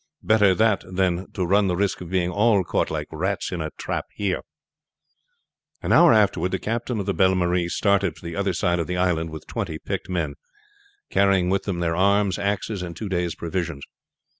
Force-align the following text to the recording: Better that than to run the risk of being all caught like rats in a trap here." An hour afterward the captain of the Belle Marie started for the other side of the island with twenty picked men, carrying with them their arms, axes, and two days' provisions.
Better 0.23 0.55
that 0.55 0.83
than 0.91 1.31
to 1.33 1.45
run 1.45 1.67
the 1.67 1.75
risk 1.75 2.01
of 2.01 2.09
being 2.09 2.31
all 2.31 2.63
caught 2.63 2.89
like 2.89 3.05
rats 3.11 3.51
in 3.51 3.61
a 3.61 3.69
trap 3.77 4.05
here." 4.15 4.41
An 5.83 5.91
hour 5.93 6.11
afterward 6.11 6.49
the 6.49 6.57
captain 6.57 6.99
of 6.99 7.05
the 7.05 7.13
Belle 7.13 7.35
Marie 7.35 7.69
started 7.69 8.17
for 8.17 8.25
the 8.25 8.35
other 8.35 8.53
side 8.53 8.79
of 8.79 8.87
the 8.87 8.97
island 8.97 9.29
with 9.29 9.45
twenty 9.45 9.77
picked 9.77 10.09
men, 10.09 10.33
carrying 11.11 11.51
with 11.51 11.65
them 11.65 11.81
their 11.81 11.95
arms, 11.95 12.39
axes, 12.39 12.81
and 12.81 12.95
two 12.97 13.09
days' 13.09 13.35
provisions. 13.35 13.83